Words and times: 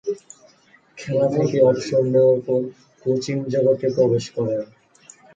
খেলা 0.97 1.27
থেকে 1.35 1.57
অবসর 1.63 2.01
নেয়ার 2.05 2.39
পর 2.47 2.61
কোচিং 3.05 3.37
জগতে 3.53 3.87
প্রবেশ 3.95 4.25
করেন। 4.35 4.61